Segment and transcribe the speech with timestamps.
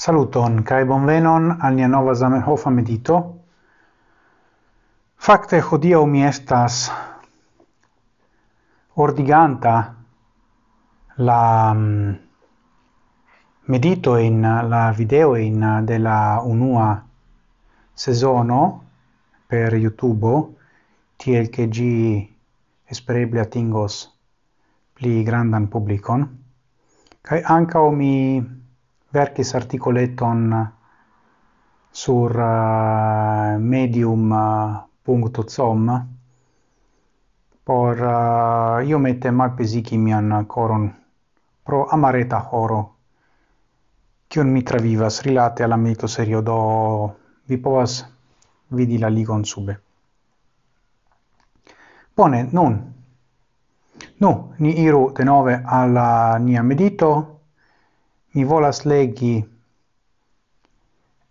[0.00, 3.16] Saluton, kai bonvenon al nia nova Zamenhof medito.
[5.26, 6.76] Fakte hodiaŭ mi estas
[9.04, 9.74] ordiganta
[11.28, 11.42] la
[11.74, 12.14] mm,
[13.74, 14.40] medito in
[14.70, 16.86] la video in della unua
[17.92, 18.60] sezono
[19.46, 20.32] per YouTube
[21.16, 22.24] tiel che gi
[22.86, 23.98] espereble atingos
[24.94, 26.24] pli grandan publikon.
[27.20, 28.16] Kai ankaŭ mi
[29.12, 30.66] verkis articoleton
[31.90, 36.00] sur eh, uh, medium.com eh, uh,
[37.64, 40.94] por eh, uh, mal pesiki mian coron
[41.64, 42.94] pro amareta horo
[44.28, 47.16] kiun mi travivas rilate alla medito serio do
[47.46, 48.06] vi povas
[48.68, 49.80] vidi la ligon sube.
[52.14, 52.94] Bone, nun.
[54.18, 57.39] Nu, ni iru denove alla nia medito,
[58.32, 59.34] Mi volas legi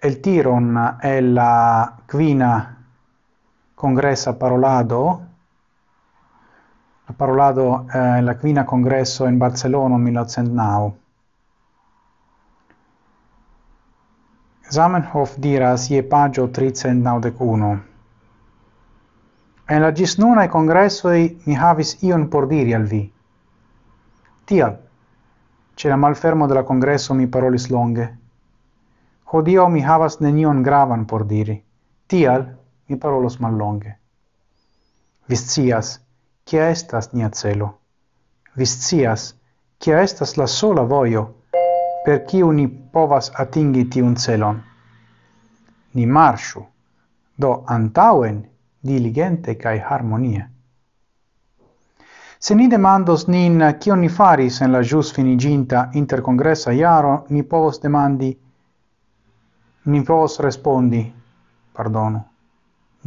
[0.02, 2.86] el tiron e la quina
[3.74, 5.28] congressa parolado.
[7.06, 10.94] La parolado eh, la quina congresso in Barcellona 1909
[14.70, 17.84] Zamenhof diras ie pagio 391
[19.66, 23.12] En la gisnuna e congresso mi havis ion por diri al vi.
[24.46, 24.89] Tial,
[25.80, 28.06] Ce la malfermo de la congresso mi parolis longe.
[29.32, 31.56] Hodio mi havas nenion gravan por diri.
[32.06, 32.44] Tial
[32.90, 33.94] mi parolos mal longe.
[35.30, 36.02] Viscias,
[36.44, 37.70] kia estas nia celo.
[38.58, 39.40] Viscias,
[39.78, 41.24] kia estas la sola vojo
[42.04, 44.60] per kiu ni povas atingi tiun celon.
[45.94, 46.66] Ni marshu,
[47.38, 48.44] do antauen
[48.82, 50.44] diligente kai harmonie.
[52.40, 57.82] Se ni demandos nin kion ni faris en la jus finiginta intercongressa iaro, ni povos
[57.84, 58.30] demandi,
[59.92, 61.02] ni povos respondi,
[61.76, 62.22] pardono,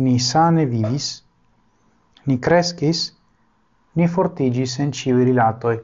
[0.05, 1.07] ni sane vivis,
[2.27, 3.01] ni crescis,
[3.97, 5.81] ni fortigis en civi rilatoi.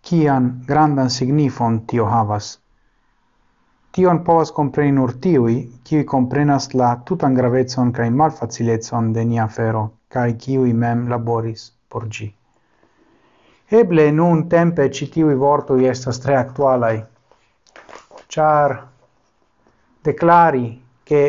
[0.00, 2.54] Cian grandan signifon tio havas
[3.90, 9.82] Tion povas compreni nur tiui, kiuj comprenas la tutan gravetson cae malfacilecon de nia fero,
[10.08, 12.28] cae kiui mem laboris por gi.
[13.80, 17.00] Eble nun tempe ĉi tiuj vortoj estas tre actualai,
[18.30, 18.76] char
[20.06, 20.68] declari
[21.04, 21.22] che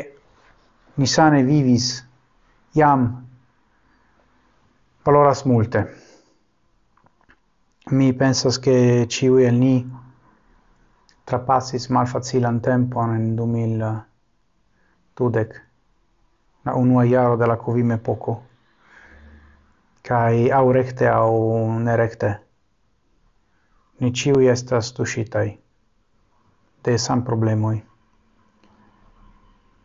[1.02, 1.88] nisane vivis
[2.78, 3.08] iam
[5.06, 5.82] valoras multe.
[7.90, 9.76] Mi pensas che ciui el ni
[11.31, 13.92] trapassis malfacilan tempon in 2000
[15.16, 15.56] dudec,
[16.66, 18.42] la unua iaro de la covim poco
[20.02, 22.40] kai au recte au nerecte.
[24.00, 25.59] Ni ciui estas tusitai
[26.84, 27.84] de sam problemoi.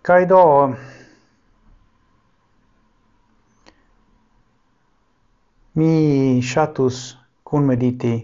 [0.02, 0.42] kai do,
[5.74, 8.14] mi shatus kun mediti,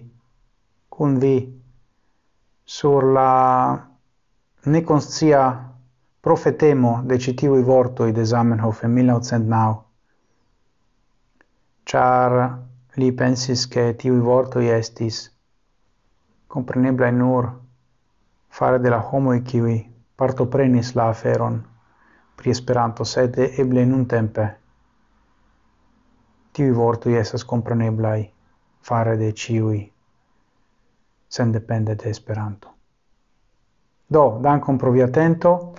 [0.89, 1.62] kun vi,
[2.73, 3.87] sur la
[4.65, 5.43] neconscia
[6.21, 9.83] profetemo de citiui vortoi de Zamenhof en 1909,
[11.85, 12.33] char
[12.95, 15.21] li pensis che tiui vortoi estis
[16.49, 17.53] comprenebla nur
[18.49, 19.77] fare de la homo kiwi
[20.17, 21.63] partoprenis la aferon
[22.35, 24.51] pri Esperanto, sed eble nun tempe
[26.53, 28.31] tiui vortoi esas compreneblai
[28.81, 29.92] fare de ciui
[31.33, 32.69] sendepende de Esperanto.
[34.07, 35.73] Do, dankon pro via atento.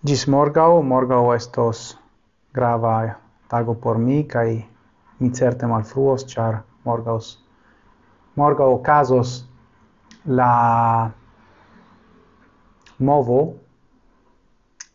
[0.00, 1.98] Gis morgau, morgau estos
[2.54, 3.18] grava
[3.48, 4.64] tago por mi, kai
[5.20, 7.44] mi certe malfruos, char morgaus,
[8.36, 9.44] morgau casos
[10.24, 11.12] la
[12.98, 13.56] movo,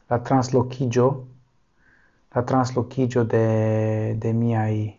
[0.09, 1.27] la translocigio,
[2.33, 4.97] la translocigio de, de miai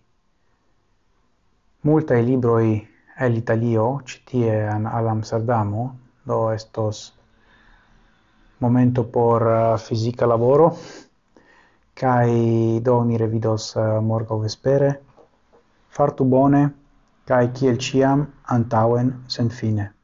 [1.82, 2.91] multae libroi
[3.26, 7.14] el Italio, citie al Amsterdamo, do estos
[8.58, 10.76] momento por eh, uh, fisica lavoro,
[11.94, 15.00] kai do ni revidos eh, uh, morgo vespere,
[15.90, 16.62] fartu bone,
[17.26, 20.01] kai kiel ciam antauen sen fine.